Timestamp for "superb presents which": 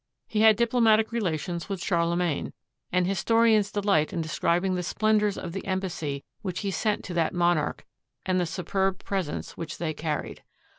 8.47-9.77